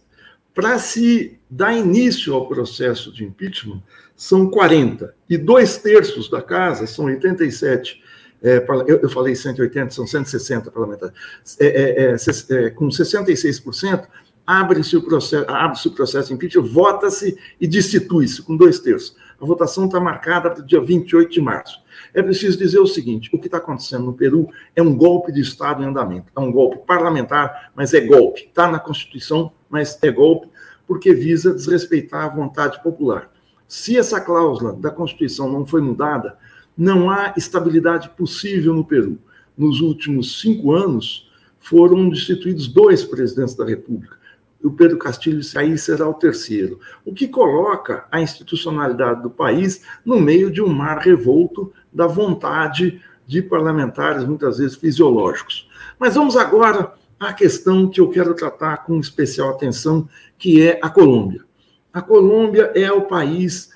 Para 0.54 0.78
se 0.78 1.38
dar 1.48 1.76
início 1.76 2.34
ao 2.34 2.48
processo 2.48 3.12
de 3.12 3.24
impeachment, 3.24 3.82
são 4.16 4.50
40. 4.50 5.14
E 5.28 5.38
dois 5.38 5.78
terços 5.78 6.28
da 6.28 6.42
casa, 6.42 6.86
são 6.86 7.06
87 7.06 8.02
é, 8.42 8.64
eu, 8.86 9.08
falei 9.08 9.34
180, 9.34 9.90
são 9.90 10.06
160 10.06 10.70
parlamentares, 10.70 11.14
é, 11.58 11.66
é, 11.66 12.14
é, 12.14 12.66
é 12.66 12.70
com 12.70 12.86
66%, 12.86 14.06
abre-se 14.46 14.96
o 14.96 15.02
processo, 15.02 15.44
abre-se 15.50 15.88
o 15.88 15.90
processo 15.90 16.28
de 16.28 16.34
impeachment, 16.34 16.62
vota-se 16.62 17.36
e 17.60 17.66
destitui-se 17.66 18.40
com 18.42 18.56
dois 18.56 18.78
terços. 18.78 19.16
A 19.40 19.46
votação 19.46 19.86
está 19.86 20.00
marcada 20.00 20.50
para 20.50 20.62
o 20.62 20.66
dia 20.66 20.80
28 20.80 21.30
de 21.30 21.40
março. 21.40 21.80
É 22.12 22.22
preciso 22.22 22.58
dizer 22.58 22.80
o 22.80 22.86
seguinte: 22.86 23.30
o 23.32 23.38
que 23.38 23.46
está 23.46 23.58
acontecendo 23.58 24.04
no 24.04 24.12
Peru 24.12 24.48
é 24.74 24.82
um 24.82 24.96
golpe 24.96 25.30
de 25.30 25.40
Estado 25.40 25.82
em 25.82 25.86
andamento. 25.86 26.26
É 26.34 26.40
um 26.40 26.50
golpe 26.50 26.78
parlamentar, 26.86 27.70
mas 27.74 27.94
é 27.94 28.00
golpe. 28.00 28.42
Está 28.42 28.68
na 28.70 28.80
Constituição, 28.80 29.52
mas 29.70 29.98
é 30.02 30.10
golpe, 30.10 30.48
porque 30.86 31.14
visa 31.14 31.54
desrespeitar 31.54 32.24
a 32.24 32.28
vontade 32.28 32.82
popular. 32.82 33.30
Se 33.66 33.96
essa 33.96 34.20
cláusula 34.20 34.72
da 34.72 34.90
Constituição 34.90 35.50
não 35.50 35.64
foi 35.64 35.80
mudada, 35.82 36.36
não 36.76 37.10
há 37.10 37.34
estabilidade 37.36 38.08
possível 38.10 38.74
no 38.74 38.84
Peru. 38.84 39.18
Nos 39.56 39.80
últimos 39.80 40.40
cinco 40.40 40.72
anos, 40.72 41.28
foram 41.58 42.08
destituídos 42.08 42.66
dois 42.66 43.04
presidentes 43.04 43.54
da 43.54 43.64
República. 43.64 44.17
O 44.62 44.72
Pedro 44.72 44.98
Castilho 44.98 45.40
aí 45.56 45.78
será 45.78 46.08
o 46.08 46.14
terceiro, 46.14 46.80
o 47.04 47.14
que 47.14 47.28
coloca 47.28 48.06
a 48.10 48.20
institucionalidade 48.20 49.22
do 49.22 49.30
país 49.30 49.82
no 50.04 50.20
meio 50.20 50.50
de 50.50 50.60
um 50.60 50.68
mar 50.68 50.98
revolto 50.98 51.72
da 51.92 52.06
vontade 52.06 53.00
de 53.26 53.40
parlamentares, 53.40 54.24
muitas 54.24 54.58
vezes 54.58 54.76
fisiológicos. 54.76 55.68
Mas 55.98 56.14
vamos 56.14 56.36
agora 56.36 56.92
à 57.20 57.32
questão 57.32 57.88
que 57.88 58.00
eu 58.00 58.08
quero 58.08 58.34
tratar 58.34 58.78
com 58.78 58.98
especial 58.98 59.50
atenção, 59.50 60.08
que 60.36 60.66
é 60.66 60.78
a 60.82 60.88
Colômbia. 60.88 61.44
A 61.92 62.02
Colômbia 62.02 62.72
é 62.74 62.90
o 62.90 63.02
país 63.02 63.70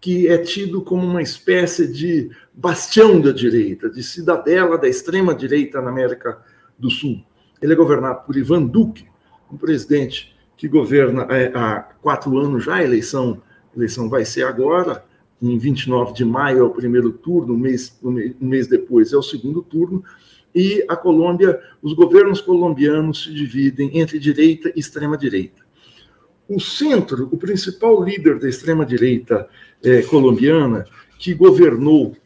que 0.00 0.28
é 0.28 0.38
tido 0.38 0.82
como 0.82 1.06
uma 1.06 1.22
espécie 1.22 1.90
de 1.90 2.30
bastião 2.52 3.20
da 3.20 3.32
direita, 3.32 3.88
de 3.88 4.02
cidadela 4.02 4.76
da 4.76 4.86
extrema-direita 4.86 5.80
na 5.80 5.88
América 5.88 6.38
do 6.78 6.90
Sul. 6.90 7.24
Ele 7.60 7.72
é 7.72 7.76
governado 7.76 8.22
por 8.26 8.36
Ivan 8.36 8.64
Duque, 8.64 9.06
um 9.54 9.56
presidente 9.56 10.34
que 10.56 10.68
governa 10.68 11.22
é, 11.30 11.52
há 11.54 11.80
quatro 12.02 12.36
anos 12.38 12.64
já, 12.64 12.76
a 12.76 12.84
eleição, 12.84 13.40
eleição 13.74 14.08
vai 14.08 14.24
ser 14.24 14.44
agora, 14.44 15.04
em 15.40 15.56
29 15.58 16.12
de 16.12 16.24
maio 16.24 16.58
é 16.58 16.62
o 16.62 16.70
primeiro 16.70 17.12
turno, 17.12 17.54
um 17.54 17.58
mês, 17.58 17.96
um 18.02 18.34
mês 18.40 18.66
depois 18.66 19.12
é 19.12 19.16
o 19.16 19.22
segundo 19.22 19.62
turno, 19.62 20.02
e 20.54 20.84
a 20.88 20.96
Colômbia, 20.96 21.60
os 21.82 21.92
governos 21.92 22.40
colombianos 22.40 23.24
se 23.24 23.34
dividem 23.34 23.98
entre 23.98 24.18
direita 24.18 24.72
e 24.74 24.78
extrema-direita. 24.78 25.62
O 26.48 26.60
centro, 26.60 27.28
o 27.32 27.36
principal 27.36 28.02
líder 28.02 28.38
da 28.38 28.48
extrema-direita 28.48 29.48
é, 29.82 30.02
colombiana, 30.02 30.84
que 31.18 31.34
governou 31.34 32.16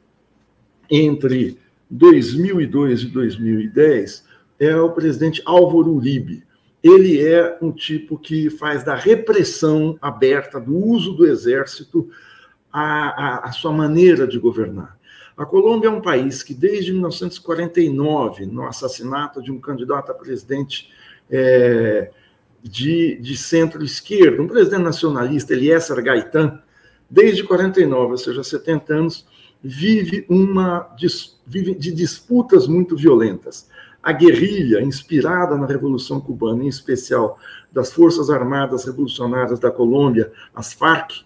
entre 0.90 1.58
2002 1.90 3.02
e 3.02 3.06
2010, 3.06 4.24
é 4.58 4.76
o 4.76 4.90
presidente 4.90 5.40
Álvaro 5.46 5.92
Uribe. 5.92 6.47
Ele 6.82 7.24
é 7.24 7.58
um 7.60 7.72
tipo 7.72 8.18
que 8.18 8.50
faz 8.50 8.84
da 8.84 8.94
repressão 8.94 9.98
aberta, 10.00 10.60
do 10.60 10.76
uso 10.76 11.12
do 11.14 11.26
exército, 11.26 12.08
a, 12.72 12.82
a, 12.82 13.48
a 13.48 13.52
sua 13.52 13.72
maneira 13.72 14.26
de 14.26 14.38
governar. 14.38 14.98
A 15.36 15.46
Colômbia 15.46 15.88
é 15.88 15.90
um 15.90 16.00
país 16.00 16.42
que, 16.42 16.52
desde 16.52 16.92
1949, 16.92 18.46
no 18.46 18.66
assassinato 18.66 19.42
de 19.42 19.52
um 19.52 19.60
candidato 19.60 20.10
a 20.10 20.14
presidente 20.14 20.90
é, 21.30 22.10
de, 22.62 23.16
de 23.20 23.36
centro-esquerda, 23.36 24.42
um 24.42 24.48
presidente 24.48 24.82
nacionalista, 24.82 25.52
Eliezer 25.52 26.02
Gaitán, 26.02 26.60
desde 27.08 27.44
49, 27.44 28.12
ou 28.12 28.18
seja, 28.18 28.42
70 28.42 28.94
anos, 28.94 29.26
vive 29.62 30.26
uma 30.28 30.94
vive 31.46 31.74
de 31.74 31.92
disputas 31.92 32.66
muito 32.66 32.96
violentas. 32.96 33.68
A 34.02 34.12
guerrilha, 34.12 34.80
inspirada 34.80 35.56
na 35.56 35.66
Revolução 35.66 36.20
Cubana, 36.20 36.64
em 36.64 36.68
especial 36.68 37.38
das 37.72 37.92
Forças 37.92 38.30
Armadas 38.30 38.84
Revolucionárias 38.84 39.58
da 39.58 39.70
Colômbia, 39.70 40.32
as 40.54 40.72
FARC, 40.72 41.24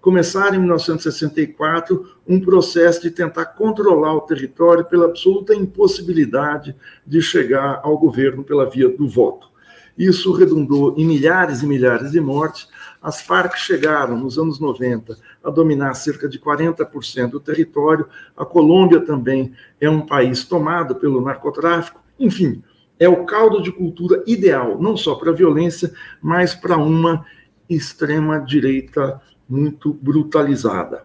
começaram 0.00 0.56
em 0.56 0.58
1964 0.58 2.16
um 2.28 2.38
processo 2.38 3.00
de 3.00 3.10
tentar 3.10 3.46
controlar 3.46 4.14
o 4.14 4.20
território 4.20 4.84
pela 4.84 5.06
absoluta 5.06 5.54
impossibilidade 5.54 6.76
de 7.06 7.22
chegar 7.22 7.80
ao 7.82 7.96
governo 7.96 8.44
pela 8.44 8.68
via 8.68 8.88
do 8.88 9.08
voto. 9.08 9.48
Isso 9.96 10.32
redundou 10.32 10.94
em 10.98 11.06
milhares 11.06 11.62
e 11.62 11.66
milhares 11.66 12.10
de 12.10 12.20
mortes. 12.20 12.68
As 13.04 13.20
Farc 13.20 13.58
chegaram, 13.58 14.16
nos 14.16 14.38
anos 14.38 14.58
90, 14.58 15.18
a 15.44 15.50
dominar 15.50 15.92
cerca 15.92 16.26
de 16.26 16.38
40% 16.38 17.32
do 17.32 17.38
território. 17.38 18.06
A 18.34 18.46
Colômbia 18.46 18.98
também 18.98 19.52
é 19.78 19.90
um 19.90 20.00
país 20.00 20.42
tomado 20.46 20.94
pelo 20.94 21.20
narcotráfico. 21.20 22.02
Enfim, 22.18 22.62
é 22.98 23.06
o 23.06 23.26
caldo 23.26 23.60
de 23.60 23.70
cultura 23.70 24.24
ideal, 24.26 24.80
não 24.80 24.96
só 24.96 25.16
para 25.16 25.32
a 25.32 25.34
violência, 25.34 25.92
mas 26.22 26.54
para 26.54 26.78
uma 26.78 27.26
extrema-direita 27.68 29.20
muito 29.46 29.92
brutalizada. 29.92 31.04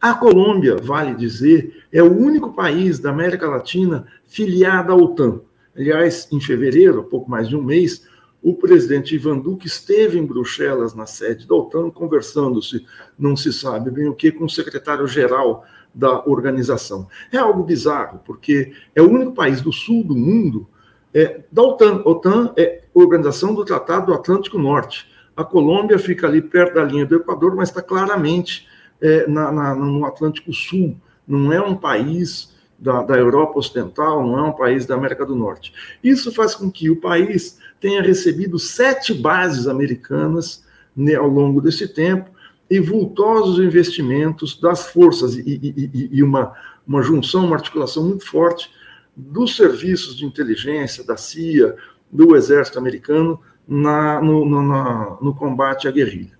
A 0.00 0.14
Colômbia, 0.14 0.78
vale 0.82 1.14
dizer, 1.14 1.84
é 1.92 2.02
o 2.02 2.12
único 2.12 2.52
país 2.54 2.98
da 2.98 3.10
América 3.10 3.48
Latina 3.48 4.04
filiado 4.26 4.92
à 4.92 4.96
OTAN. 4.96 5.42
Aliás, 5.76 6.26
em 6.32 6.40
fevereiro, 6.40 7.04
pouco 7.04 7.30
mais 7.30 7.48
de 7.48 7.54
um 7.54 7.62
mês, 7.62 8.04
o 8.42 8.54
presidente 8.54 9.14
Ivan 9.14 9.38
Duque 9.38 9.66
esteve 9.66 10.18
em 10.18 10.24
Bruxelas, 10.24 10.94
na 10.94 11.06
sede 11.06 11.46
da 11.46 11.54
OTAN, 11.54 11.90
conversando-se, 11.90 12.84
não 13.18 13.36
se 13.36 13.52
sabe 13.52 13.90
bem 13.90 14.08
o 14.08 14.14
que, 14.14 14.32
com 14.32 14.44
o 14.44 14.50
secretário-geral 14.50 15.64
da 15.94 16.24
organização. 16.26 17.06
É 17.32 17.36
algo 17.36 17.62
bizarro, 17.62 18.20
porque 18.24 18.72
é 18.94 19.02
o 19.02 19.10
único 19.10 19.32
país 19.32 19.60
do 19.60 19.72
sul 19.72 20.04
do 20.04 20.16
mundo 20.16 20.66
é, 21.12 21.40
da 21.50 21.62
OTAN. 21.62 22.02
OTAN 22.04 22.52
é 22.56 22.84
Organização 22.94 23.54
do 23.54 23.64
Tratado 23.64 24.06
do 24.06 24.14
Atlântico 24.14 24.58
Norte. 24.58 25.10
A 25.36 25.44
Colômbia 25.44 25.98
fica 25.98 26.26
ali 26.26 26.40
perto 26.40 26.74
da 26.74 26.84
linha 26.84 27.06
do 27.06 27.16
Equador, 27.16 27.54
mas 27.54 27.68
está 27.68 27.82
claramente 27.82 28.66
é, 29.00 29.26
na, 29.26 29.52
na, 29.52 29.74
no 29.74 30.04
Atlântico 30.04 30.52
Sul. 30.52 30.96
Não 31.26 31.52
é 31.52 31.60
um 31.60 31.76
país 31.76 32.54
da, 32.80 33.02
da 33.02 33.16
Europa 33.16 33.58
Ocidental, 33.58 34.26
não 34.26 34.38
é 34.38 34.42
um 34.42 34.52
país 34.52 34.86
da 34.86 34.94
América 34.94 35.26
do 35.26 35.36
Norte. 35.36 35.72
Isso 36.02 36.32
faz 36.32 36.54
com 36.54 36.70
que 36.70 36.90
o 36.90 36.96
país 36.96 37.58
tenha 37.78 38.02
recebido 38.02 38.58
sete 38.58 39.12
bases 39.12 39.68
americanas 39.68 40.64
né, 40.96 41.14
ao 41.14 41.28
longo 41.28 41.60
desse 41.60 41.86
tempo 41.86 42.30
e 42.70 42.80
vultosos 42.80 43.62
investimentos 43.62 44.58
das 44.58 44.86
forças 44.86 45.36
e, 45.36 45.42
e, 45.46 46.08
e 46.12 46.22
uma, 46.22 46.54
uma 46.86 47.02
junção, 47.02 47.44
uma 47.44 47.56
articulação 47.56 48.04
muito 48.04 48.24
forte 48.26 48.70
dos 49.14 49.56
serviços 49.56 50.16
de 50.16 50.24
inteligência, 50.24 51.04
da 51.04 51.16
CIA, 51.16 51.76
do 52.10 52.34
exército 52.34 52.78
americano 52.78 53.40
na, 53.68 54.20
no, 54.20 54.44
no, 54.44 54.62
na, 54.62 55.18
no 55.20 55.34
combate 55.34 55.86
à 55.86 55.90
guerrilha. 55.90 56.38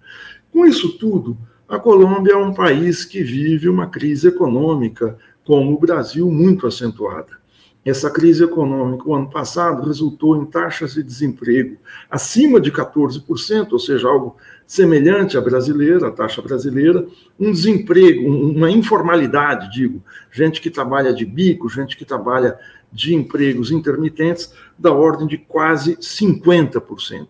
Com 0.52 0.66
isso 0.66 0.96
tudo, 0.98 1.36
a 1.68 1.78
Colômbia 1.78 2.32
é 2.32 2.36
um 2.36 2.52
país 2.52 3.04
que 3.04 3.22
vive 3.22 3.68
uma 3.68 3.86
crise 3.86 4.28
econômica 4.28 5.16
como 5.50 5.74
o 5.74 5.80
Brasil, 5.80 6.30
muito 6.30 6.64
acentuada. 6.64 7.40
Essa 7.84 8.08
crise 8.08 8.44
econômica, 8.44 9.02
o 9.04 9.16
ano 9.16 9.28
passado, 9.28 9.84
resultou 9.84 10.40
em 10.40 10.46
taxas 10.46 10.94
de 10.94 11.02
desemprego 11.02 11.76
acima 12.08 12.60
de 12.60 12.70
14%, 12.70 13.72
ou 13.72 13.78
seja, 13.80 14.06
algo 14.06 14.36
semelhante 14.64 15.36
à 15.36 15.40
brasileira, 15.40 16.06
a 16.06 16.10
taxa 16.12 16.40
brasileira, 16.40 17.04
um 17.36 17.50
desemprego, 17.50 18.30
uma 18.30 18.70
informalidade, 18.70 19.72
digo, 19.72 20.00
gente 20.30 20.60
que 20.60 20.70
trabalha 20.70 21.12
de 21.12 21.24
bico, 21.24 21.68
gente 21.68 21.96
que 21.96 22.04
trabalha 22.04 22.56
de 22.92 23.12
empregos 23.12 23.72
intermitentes, 23.72 24.54
da 24.78 24.92
ordem 24.92 25.26
de 25.26 25.36
quase 25.36 25.96
50%. 25.96 27.26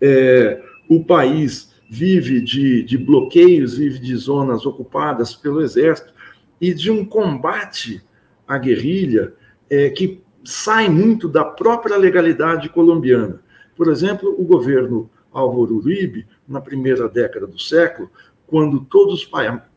É, 0.00 0.60
o 0.88 1.04
país 1.04 1.70
vive 1.88 2.40
de, 2.40 2.82
de 2.82 2.98
bloqueios, 2.98 3.76
vive 3.76 4.00
de 4.00 4.16
zonas 4.16 4.66
ocupadas 4.66 5.32
pelo 5.32 5.62
exército 5.62 6.12
e 6.62 6.72
de 6.72 6.92
um 6.92 7.04
combate 7.04 8.00
à 8.46 8.56
guerrilha 8.56 9.34
é, 9.68 9.90
que 9.90 10.22
sai 10.44 10.88
muito 10.88 11.28
da 11.28 11.44
própria 11.44 11.96
legalidade 11.96 12.68
colombiana. 12.68 13.40
Por 13.76 13.88
exemplo, 13.88 14.32
o 14.38 14.44
governo 14.44 15.10
Álvaro 15.32 15.74
Uribe, 15.74 16.24
na 16.46 16.60
primeira 16.60 17.08
década 17.08 17.48
do 17.48 17.58
século, 17.58 18.08
quando 18.46 18.78
todos 18.78 19.24
os 19.24 19.30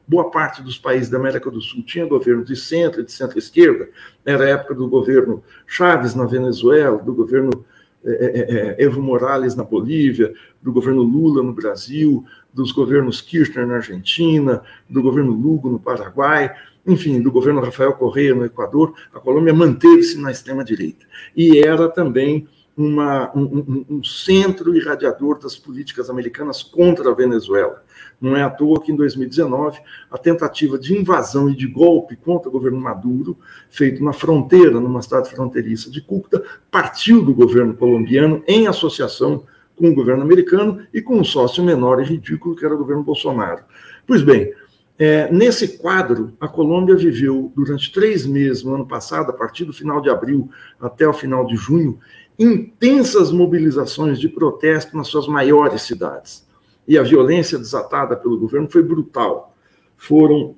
boa 0.08 0.30
parte 0.30 0.62
dos 0.62 0.78
países 0.78 1.10
da 1.10 1.18
América 1.18 1.50
do 1.50 1.60
Sul 1.60 1.82
tinha 1.82 2.06
governo 2.06 2.46
de 2.46 2.56
centro 2.56 3.02
e 3.02 3.04
de 3.04 3.12
centro-esquerda, 3.12 3.90
era 4.24 4.44
a 4.44 4.50
época 4.50 4.76
do 4.76 4.88
governo 4.88 5.44
Chávez 5.66 6.14
na 6.14 6.26
Venezuela, 6.28 7.00
do 7.00 7.16
governo 7.16 7.66
é, 8.04 8.12
é, 8.12 8.58
é, 8.58 8.84
Evo 8.84 9.02
Morales 9.02 9.56
na 9.56 9.64
Bolívia, 9.64 10.32
do 10.62 10.72
governo 10.72 11.02
Lula 11.02 11.42
no 11.42 11.54
Brasil, 11.54 12.24
dos 12.54 12.72
governos 12.72 13.20
Kirchner 13.20 13.66
na 13.66 13.78
Argentina, 13.78 14.62
do 14.88 15.02
governo 15.02 15.32
Lugo 15.32 15.70
no 15.70 15.80
Paraguai, 15.80 16.56
enfim, 16.86 17.22
do 17.22 17.32
governo 17.32 17.62
Rafael 17.62 17.94
Correa 17.94 18.36
no 18.36 18.46
Equador, 18.46 18.94
a 19.14 19.20
Colômbia 19.20 19.54
manteve-se 19.54 20.20
na 20.20 20.32
extrema-direita. 20.32 21.06
E 21.36 21.60
era 21.60 21.90
também 21.90 22.48
uma, 22.78 23.32
um, 23.36 23.86
um, 23.90 24.04
centro 24.04 24.76
irradiador 24.76 25.40
das 25.40 25.56
políticas 25.56 26.10
americanas 26.10 26.62
contra 26.62 27.10
a 27.10 27.14
Venezuela. 27.14 27.84
Não 28.20 28.36
é 28.36 28.44
à 28.44 28.50
toa 28.50 28.82
que, 28.82 28.92
em 28.92 28.96
2019, 28.96 29.80
a 30.12 30.18
tentativa 30.18 30.78
de 30.78 30.98
invasão 30.98 31.50
e 31.50 31.56
de 31.56 31.68
golpe 31.68 32.16
contra 32.16 32.50
o 32.50 32.52
governo 32.52 32.80
Maduro, 32.80 33.38
feito 33.70 34.04
na 34.04 34.12
fronteira, 34.12 34.80
numa 34.80 35.02
cidade 35.02 35.30
fronteiriça 35.30 35.90
de 35.90 36.02
Cúcuta, 36.02 36.44
partiu 36.70 37.24
do 37.24 37.34
governo 37.34 37.74
colombiano 37.74 38.44
em 38.46 38.68
associação 38.68 39.46
com 39.76 39.90
o 39.90 39.96
governo 39.96 40.24
americano 40.24 40.86
e 40.94 41.02
com 41.02 41.18
um 41.18 41.24
sócio 41.24 41.64
menor 41.64 42.02
e 42.02 42.06
ridículo, 42.06 42.56
que 42.56 42.66
era 42.66 42.76
o 42.76 42.78
governo 42.78 43.04
Bolsonaro. 43.04 43.64
Pois 44.08 44.22
bem, 44.22 44.54
é, 44.98 45.30
nesse 45.32 45.78
quadro, 45.78 46.34
a 46.40 46.48
Colômbia 46.48 46.96
viveu 46.96 47.52
durante 47.56 47.92
três 47.92 48.26
meses 48.26 48.64
no 48.64 48.76
ano 48.76 48.88
passado, 48.88 49.30
a 49.30 49.34
partir 49.34 49.66
do 49.66 49.74
final 49.74 50.00
de 50.00 50.10
abril 50.10 50.50
até 50.80 51.08
o 51.08 51.14
final 51.14 51.46
de 51.46 51.56
junho, 51.56 52.00
intensas 52.40 53.32
mobilizações 53.32 54.20
de 54.20 54.30
protesto 54.30 54.96
nas 54.96 55.08
suas 55.08 55.28
maiores 55.28 55.82
cidades. 55.82 56.48
E 56.88 56.98
a 56.98 57.04
violência 57.04 57.58
desatada 57.58 58.16
pelo 58.16 58.40
governo 58.40 58.70
foi 58.70 58.84
brutal. 58.84 59.56
Foram 59.98 60.56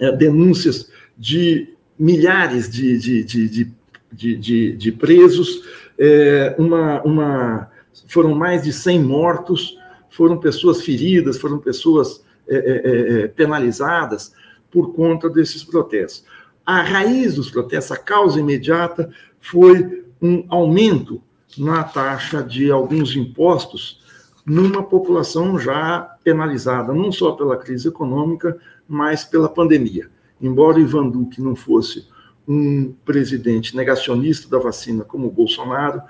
é, 0.00 0.12
denúncias 0.12 0.90
de 1.16 1.74
milhares 1.98 2.68
de, 2.68 2.98
de, 2.98 3.24
de, 3.24 4.36
de, 4.36 4.76
de 4.76 4.92
presos, 4.92 5.62
é, 5.98 6.54
uma, 6.58 7.02
uma, 7.02 7.70
foram 8.08 8.34
mais 8.34 8.62
de 8.62 8.72
100 8.72 9.02
mortos, 9.02 9.78
foram 10.10 10.38
pessoas 10.38 10.82
feridas, 10.82 11.38
foram 11.38 11.58
pessoas 11.58 12.22
é, 12.56 13.20
é, 13.20 13.22
é, 13.24 13.28
penalizadas 13.28 14.32
por 14.70 14.94
conta 14.94 15.28
desses 15.28 15.62
protestos. 15.62 16.24
A 16.64 16.80
raiz 16.80 17.34
dos 17.34 17.50
protestos, 17.50 17.92
a 17.92 17.96
causa 17.96 18.40
imediata, 18.40 19.10
foi 19.40 20.04
um 20.20 20.44
aumento 20.48 21.20
na 21.58 21.82
taxa 21.82 22.42
de 22.42 22.70
alguns 22.70 23.14
impostos 23.16 24.00
numa 24.46 24.82
população 24.82 25.58
já 25.58 26.16
penalizada, 26.24 26.92
não 26.92 27.12
só 27.12 27.32
pela 27.32 27.56
crise 27.56 27.88
econômica, 27.88 28.58
mas 28.88 29.24
pela 29.24 29.48
pandemia. 29.48 30.08
Embora 30.40 30.80
Ivan 30.80 31.08
Duque 31.08 31.40
não 31.40 31.54
fosse 31.54 32.06
um 32.46 32.92
presidente 33.04 33.76
negacionista 33.76 34.48
da 34.48 34.58
vacina 34.58 35.04
como 35.04 35.28
o 35.28 35.30
Bolsonaro, 35.30 36.02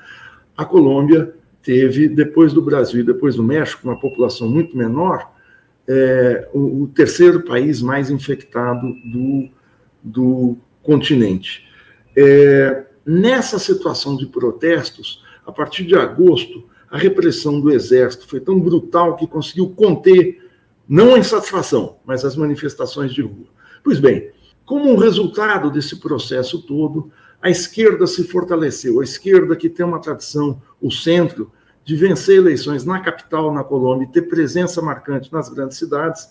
a 0.57 0.65
Colômbia 0.65 1.35
teve, 1.63 2.09
depois 2.09 2.53
do 2.53 2.63
Brasil 2.63 3.01
e 3.01 3.05
depois 3.05 3.37
do 3.37 3.43
México, 3.43 3.87
uma 3.87 3.99
população 3.99 4.49
muito 4.49 4.77
menor, 4.77 5.32
é, 5.89 6.49
o, 6.53 6.83
o, 6.83 6.89
terceiro 6.89 7.43
país 7.43 7.83
mais 7.83 8.11
infectado 8.11 8.95
do, 9.05 9.49
do 10.03 10.57
continente. 10.83 11.67
É, 12.17 12.87
Nessa 13.05 13.59
situação 13.59 14.17
de 14.17 14.27
protestos, 14.27 15.25
a 15.45 15.51
partir 15.51 15.85
de 15.85 15.97
agosto, 15.97 16.65
a 16.89 16.97
repressão 16.97 17.61
do 17.61 17.73
exército 17.73 18.29
foi 18.29 18.39
tão 18.39 18.61
brutal 18.61 19.17
que 19.17 19.27
conseguiu 19.27 19.71
conter 19.71 20.41
não 20.89 21.15
a 21.15 21.19
insatisfação, 21.19 21.97
mas 22.05 22.25
as 22.25 22.37
manifestações 22.37 23.13
de 23.13 23.23
rua. 23.23 23.47
Pois 23.83 23.99
bem, 23.99 24.31
como 24.65 24.93
um 24.93 24.97
resultado 24.97 25.69
desse 25.69 25.99
processo 25.99 26.63
todo, 26.63 27.11
a 27.41 27.51
esquerda 27.51 28.07
se 28.07 28.23
fortaleceu. 28.23 29.01
A 29.01 29.05
esquerda, 29.05 29.57
que 29.57 29.69
tem 29.69 29.85
uma 29.85 30.01
tradição, 30.01 30.63
o 30.81 30.91
centro, 30.91 31.51
de 31.85 31.97
vencer 31.97 32.37
eleições 32.37 32.85
na 32.85 33.01
capital, 33.01 33.53
na 33.53 33.65
Colômbia, 33.65 34.05
e 34.05 34.13
ter 34.13 34.23
presença 34.23 34.81
marcante 34.81 35.33
nas 35.33 35.49
grandes 35.49 35.79
cidades, 35.79 36.29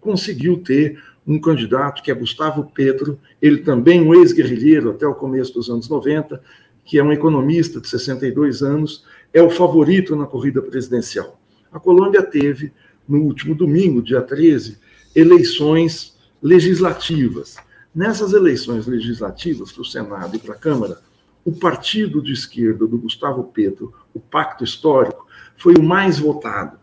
conseguiu 0.00 0.58
ter 0.58 1.02
um 1.26 1.38
candidato 1.38 2.02
que 2.02 2.10
é 2.10 2.14
Gustavo 2.14 2.70
Petro, 2.74 3.18
ele 3.40 3.58
também 3.58 4.00
um 4.00 4.14
ex-guerrilheiro 4.14 4.90
até 4.90 5.06
o 5.06 5.14
começo 5.14 5.54
dos 5.54 5.70
anos 5.70 5.88
90, 5.88 6.42
que 6.84 6.98
é 6.98 7.04
um 7.04 7.12
economista 7.12 7.80
de 7.80 7.88
62 7.88 8.62
anos, 8.62 9.04
é 9.32 9.42
o 9.42 9.50
favorito 9.50 10.16
na 10.16 10.26
corrida 10.26 10.60
presidencial. 10.60 11.38
A 11.70 11.78
Colômbia 11.78 12.22
teve, 12.22 12.72
no 13.08 13.22
último 13.22 13.54
domingo, 13.54 14.02
dia 14.02 14.20
13, 14.20 14.78
eleições 15.14 16.18
legislativas. 16.42 17.56
Nessas 17.94 18.32
eleições 18.32 18.86
legislativas 18.86 19.72
para 19.72 19.82
o 19.82 19.84
Senado 19.84 20.34
e 20.36 20.38
para 20.38 20.54
a 20.54 20.58
Câmara, 20.58 20.98
o 21.44 21.52
partido 21.52 22.22
de 22.22 22.32
esquerda 22.32 22.86
do 22.86 22.98
Gustavo 22.98 23.44
Petro, 23.44 23.92
o 24.14 24.20
Pacto 24.20 24.64
Histórico, 24.64 25.26
foi 25.56 25.74
o 25.74 25.82
mais 25.82 26.18
votado. 26.18 26.78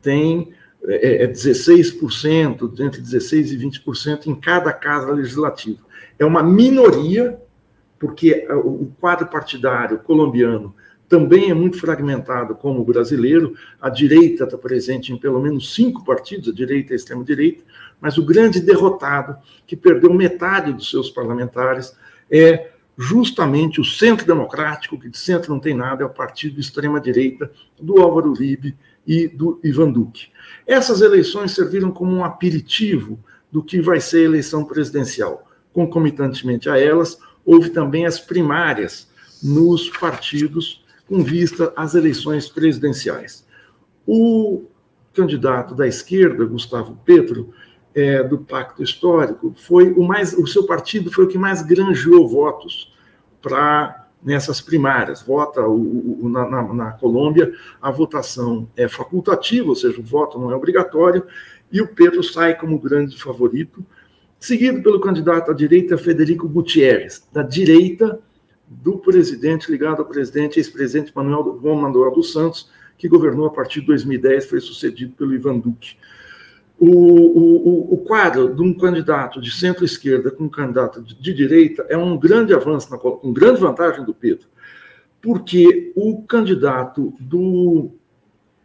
Tem 0.00 0.52
é, 0.84 1.24
é 1.24 1.28
16%, 1.28 2.80
entre 2.80 3.02
16% 3.02 3.52
e 3.52 3.58
20% 3.58 4.26
em 4.26 4.34
cada 4.34 4.72
casa 4.72 5.12
legislativa. 5.12 5.78
É 6.18 6.24
uma 6.24 6.42
minoria, 6.42 7.38
porque 7.98 8.46
o 8.64 8.90
quadro 8.98 9.26
partidário 9.26 9.98
colombiano 9.98 10.74
também 11.08 11.50
é 11.50 11.54
muito 11.54 11.78
fragmentado 11.78 12.54
como 12.54 12.80
o 12.80 12.84
brasileiro. 12.84 13.54
A 13.80 13.90
direita 13.90 14.44
está 14.44 14.56
presente 14.56 15.12
em 15.12 15.18
pelo 15.18 15.40
menos 15.40 15.74
cinco 15.74 16.04
partidos, 16.04 16.48
a 16.48 16.54
direita 16.54 16.92
e 16.92 16.94
a 16.94 16.96
extrema-direita, 16.96 17.64
mas 18.00 18.16
o 18.16 18.24
grande 18.24 18.60
derrotado, 18.60 19.36
que 19.66 19.76
perdeu 19.76 20.14
metade 20.14 20.72
dos 20.72 20.88
seus 20.88 21.10
parlamentares, 21.10 21.94
é 22.30 22.70
justamente 23.02 23.80
o 23.80 23.84
centro 23.84 24.26
democrático, 24.26 24.98
que 24.98 25.08
de 25.08 25.16
centro 25.16 25.50
não 25.50 25.58
tem 25.58 25.74
nada, 25.74 26.02
é 26.02 26.06
o 26.06 26.10
partido 26.10 26.56
de 26.56 26.60
extrema-direita 26.60 27.50
do 27.80 27.98
Álvaro 27.98 28.30
Uribe 28.30 28.76
e 29.06 29.26
do 29.26 29.58
Ivan 29.64 29.90
Duque. 29.90 30.28
Essas 30.66 31.00
eleições 31.00 31.52
serviram 31.52 31.90
como 31.90 32.14
um 32.14 32.22
aperitivo 32.22 33.18
do 33.50 33.62
que 33.62 33.80
vai 33.80 34.02
ser 34.02 34.18
a 34.18 34.24
eleição 34.24 34.66
presidencial. 34.66 35.48
Concomitantemente 35.72 36.68
a 36.68 36.78
elas, 36.78 37.18
houve 37.42 37.70
também 37.70 38.04
as 38.04 38.20
primárias 38.20 39.08
nos 39.42 39.88
partidos 39.88 40.84
com 41.08 41.24
vista 41.24 41.72
às 41.74 41.94
eleições 41.94 42.50
presidenciais. 42.50 43.46
O 44.06 44.66
candidato 45.14 45.74
da 45.74 45.88
esquerda, 45.88 46.44
Gustavo 46.44 47.00
Petro, 47.02 47.54
é, 47.94 48.22
do 48.22 48.38
Pacto 48.38 48.82
Histórico, 48.82 49.52
foi 49.56 49.92
o 49.92 50.02
mais, 50.02 50.32
o 50.32 50.46
seu 50.46 50.64
partido 50.64 51.10
foi 51.10 51.24
o 51.24 51.28
que 51.28 51.38
mais 51.38 51.62
granjeou 51.62 52.28
votos 52.28 52.92
para 53.42 54.08
nessas 54.22 54.60
primárias. 54.60 55.22
Vota 55.22 55.62
o, 55.66 56.24
o, 56.24 56.28
na, 56.28 56.48
na, 56.48 56.74
na, 56.74 56.92
Colômbia, 56.92 57.52
a 57.80 57.90
votação 57.90 58.68
é 58.76 58.86
facultativa, 58.86 59.68
ou 59.68 59.76
seja, 59.76 59.98
o 59.98 60.04
voto 60.04 60.38
não 60.38 60.50
é 60.50 60.54
obrigatório, 60.54 61.24
e 61.72 61.80
o 61.80 61.88
Pedro 61.88 62.22
sai 62.22 62.54
como 62.54 62.78
grande 62.78 63.20
favorito, 63.20 63.84
seguido 64.38 64.82
pelo 64.82 65.00
candidato 65.00 65.50
à 65.50 65.54
direita 65.54 65.98
Federico 65.98 66.48
Gutierrez, 66.48 67.26
da 67.32 67.42
direita 67.42 68.20
do 68.66 68.98
presidente 68.98 69.70
ligado 69.70 70.00
ao 70.00 70.06
presidente, 70.06 70.58
ex-presidente 70.58 71.12
Manuel, 71.14 71.58
Juan 71.60 71.76
Manuel 71.76 72.12
dos 72.12 72.32
Santos, 72.32 72.70
que 72.96 73.08
governou 73.08 73.46
a 73.46 73.50
partir 73.50 73.80
de 73.80 73.86
2010, 73.86 74.46
foi 74.46 74.60
sucedido 74.60 75.14
pelo 75.16 75.34
Ivan 75.34 75.58
Duque. 75.58 75.96
O, 76.82 76.88
o, 76.88 77.94
o, 77.94 77.98
quadro 77.98 78.54
de 78.54 78.62
um 78.62 78.72
candidato 78.72 79.38
de 79.38 79.50
centro-esquerda 79.50 80.30
com 80.30 80.44
um 80.44 80.48
candidato 80.48 81.02
de, 81.02 81.14
de, 81.14 81.34
direita 81.34 81.84
é 81.90 81.96
um 81.96 82.18
grande 82.18 82.54
avanço, 82.54 82.90
na, 82.90 82.96
com 82.96 83.32
grande 83.34 83.60
vantagem 83.60 84.02
do 84.02 84.14
Pedro, 84.14 84.46
porque 85.20 85.92
o 85.94 86.22
candidato 86.22 87.12
do 87.20 87.90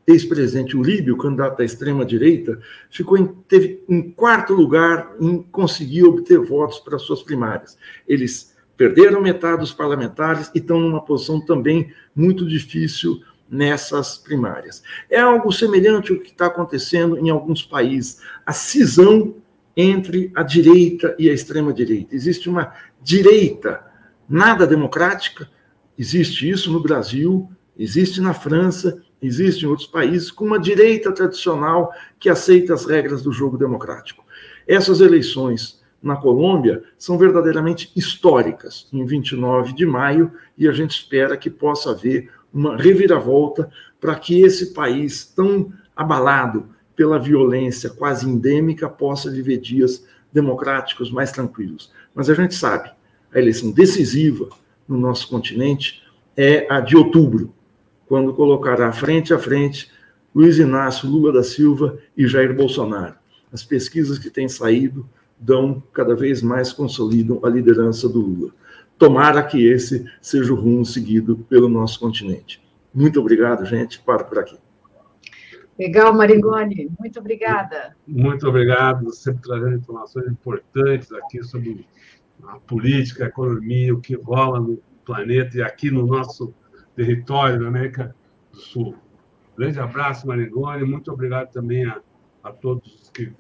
ex-presidente 0.08 0.78
Uribe, 0.78 1.12
o 1.12 1.18
candidato 1.18 1.58
da 1.58 1.66
extrema-direita, 1.66 2.58
ficou 2.90 3.18
em, 3.18 3.28
teve 3.48 3.84
em 3.90 4.12
quarto 4.12 4.54
lugar 4.54 5.14
em 5.20 5.42
conseguir 5.42 6.06
obter 6.06 6.40
votos 6.40 6.80
para 6.80 6.98
suas 6.98 7.22
primárias. 7.22 7.78
Eles 8.08 8.56
perderam 8.78 9.22
metade 9.22 9.60
dos 9.60 9.74
parlamentares 9.74 10.52
e 10.54 10.60
estão 10.60 10.80
numa 10.80 11.04
posição 11.04 11.42
também 11.42 11.92
muito 12.16 12.46
difícil 12.46 13.22
nessas 13.50 14.18
primárias. 14.18 14.84
É 15.10 15.20
algo 15.20 15.52
semelhante 15.52 16.12
ao 16.12 16.20
que 16.20 16.30
está 16.30 16.48
acontecendo 16.48 17.18
em 17.18 17.30
alguns 17.30 17.64
países. 17.64 18.20
A 18.46 18.54
cisão 18.54 19.36
entre 19.78 20.32
a 20.36 20.44
direita 20.44 21.16
e 21.20 21.30
a 21.30 21.34
extrema-direita. 21.34 22.16
Existe 22.16 22.50
uma 22.50 22.74
direita 23.02 23.86
nada 24.28 24.66
democrática, 24.66 25.50
existe 25.98 26.50
isso 26.50 26.72
no 26.72 26.82
Brasil, 26.82 27.50
existe 27.78 28.22
na 28.22 28.34
França, 28.34 29.04
Existe 29.26 29.66
em 29.66 29.70
outros 29.70 29.88
países 29.88 30.30
com 30.30 30.46
uma 30.46 30.60
direita 30.60 31.12
tradicional 31.12 31.92
que 32.20 32.30
aceita 32.30 32.74
as 32.74 32.86
regras 32.86 33.24
do 33.24 33.32
jogo 33.32 33.58
democrático. 33.58 34.24
Essas 34.68 35.02
eleições 35.02 35.82
na 36.02 36.16
Colômbia 36.16 36.84
são 36.98 37.18
verdadeiramente 37.18 37.92
históricas, 37.96 38.88
em 38.94 39.04
29 39.04 39.74
de 39.74 39.86
maio, 39.86 40.32
e 40.56 40.68
a 40.68 40.72
gente 40.72 40.92
espera 40.92 41.36
que 41.36 41.50
possa 41.50 41.92
haver 41.92 42.30
uma 42.56 42.78
reviravolta 42.78 43.70
para 44.00 44.16
que 44.16 44.42
esse 44.42 44.74
país 44.74 45.26
tão 45.26 45.74
abalado 45.94 46.70
pela 46.96 47.20
violência 47.20 47.90
quase 47.90 48.28
endêmica 48.28 48.88
possa 48.88 49.30
viver 49.30 49.58
dias 49.58 50.06
democráticos 50.32 51.12
mais 51.12 51.32
tranquilos. 51.34 51.92
Mas 52.14 52.30
a 52.30 52.34
gente 52.34 52.56
sabe, 52.56 52.90
a 53.34 53.38
eleição 53.38 53.72
decisiva 53.72 54.48
no 54.88 54.98
nosso 54.98 55.28
continente 55.28 56.02
é 56.38 56.66
a 56.70 56.80
de 56.80 56.96
outubro, 56.96 57.54
quando 58.08 58.34
colocará 58.34 58.92
frente 58.94 59.34
a 59.34 59.40
frente 59.40 59.92
Luiz 60.34 60.58
Inácio 60.58 61.10
Lula 61.10 61.34
da 61.34 61.44
Silva 61.44 61.98
e 62.16 62.28
Jair 62.28 62.56
Bolsonaro. 62.56 63.16
As 63.52 63.64
pesquisas 63.64 64.18
que 64.18 64.30
têm 64.30 64.48
saído 64.48 65.08
dão 65.38 65.84
cada 65.94 66.16
vez 66.16 66.42
mais 66.42 66.72
consolidam 66.72 67.40
a 67.44 67.50
liderança 67.50 68.08
do 68.08 68.20
Lula. 68.20 68.52
Tomara 68.98 69.44
que 69.44 69.66
esse 69.68 70.06
seja 70.22 70.54
o 70.54 70.56
rumo 70.56 70.86
seguido 70.86 71.38
pelo 71.50 71.68
nosso 71.68 72.00
continente. 72.00 72.64
Muito 72.94 73.20
obrigado, 73.20 73.66
gente. 73.66 74.00
Paro 74.00 74.26
por 74.26 74.40
aqui. 74.40 74.58
Legal, 75.78 76.14
Maringoni. 76.14 76.90
Muito 76.98 77.20
obrigada. 77.20 77.96
Muito 78.08 78.48
obrigado. 78.48 79.12
Sempre 79.14 79.42
trazendo 79.42 79.76
informações 79.76 80.28
importantes 80.28 81.12
aqui 81.12 81.44
sobre 81.44 81.86
a 82.44 82.58
política, 82.60 83.26
a 83.26 83.28
economia, 83.28 83.94
o 83.94 84.00
que 84.00 84.16
rola 84.16 84.62
no 84.62 84.82
planeta 85.06 85.58
e 85.58 85.62
aqui 85.62 85.92
no 85.92 86.06
nosso 86.06 86.54
território 86.96 87.60
da 87.60 87.68
América 87.68 88.16
do 88.52 88.58
Sul. 88.58 88.96
Grande 89.58 89.80
abraço, 89.80 90.26
Maringoni. 90.26 90.86
Muito 90.86 91.12
obrigado 91.12 91.52
também 91.52 91.86
a, 91.86 92.00
a 92.42 92.52
todos 92.52 93.10
que 93.14 93.34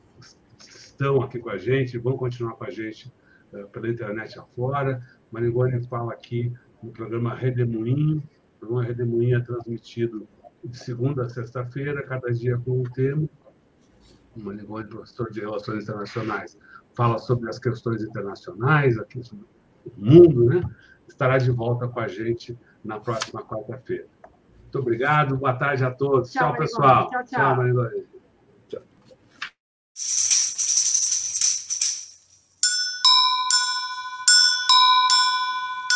estão 0.59 1.21
aqui 1.21 1.39
com 1.39 1.49
a 1.49 1.57
gente, 1.57 1.97
vão 1.97 2.17
continuar 2.17 2.53
com 2.53 2.65
a 2.65 2.69
gente 2.69 3.11
uh, 3.53 3.67
pela 3.67 3.89
internet 3.89 4.37
afora. 4.39 5.01
Maringoni 5.31 5.85
fala 5.87 6.13
aqui 6.13 6.51
no 6.81 6.91
programa 6.91 7.33
Redemoinho. 7.33 8.23
O 8.55 8.59
programa 8.59 8.83
Redemoinho 8.83 9.37
é 9.37 9.41
transmitido 9.41 10.27
de 10.63 10.77
segunda 10.77 11.25
a 11.25 11.29
sexta-feira, 11.29 12.03
cada 12.03 12.31
dia 12.31 12.57
com 12.57 12.81
um 12.81 12.83
tema. 12.83 13.27
O 14.35 14.41
Maringoni, 14.41 14.87
professor 14.87 15.31
de 15.31 15.39
Relações 15.39 15.83
Internacionais, 15.83 16.57
fala 16.95 17.17
sobre 17.17 17.49
as 17.49 17.59
questões 17.59 18.01
internacionais, 18.01 18.97
aqui 18.97 19.23
sobre 19.23 19.45
o 19.85 19.91
mundo, 19.97 20.45
né? 20.45 20.61
Estará 21.07 21.37
de 21.37 21.51
volta 21.51 21.87
com 21.87 21.99
a 21.99 22.07
gente 22.07 22.57
na 22.83 22.99
próxima 22.99 23.43
quarta-feira. 23.43 24.07
Muito 24.63 24.79
obrigado, 24.79 25.37
boa 25.37 25.53
tarde 25.53 25.85
a 25.85 25.91
todos. 25.91 26.31
Tchau, 26.31 26.49
tchau 26.49 26.57
pessoal. 26.57 27.09
Tchau, 27.09 27.23
tchau. 27.23 27.55
Tchau. 27.55 28.14